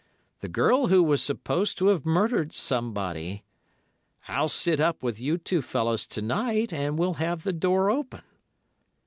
'The 0.39 0.47
girl 0.49 0.87
who 0.87 1.03
was 1.03 1.21
supposed 1.21 1.77
to 1.77 1.85
have 1.89 2.07
murdered 2.07 2.51
somebody. 2.51 3.43
I'll 4.27 4.49
sit 4.49 4.79
up 4.79 5.03
with 5.03 5.19
you 5.19 5.37
two 5.37 5.61
fellows 5.61 6.07
to 6.07 6.23
night 6.23 6.73
and 6.73 6.97
we'll 6.97 7.13
have 7.21 7.43
the 7.43 7.53
door 7.53 7.91
open. 7.91 8.23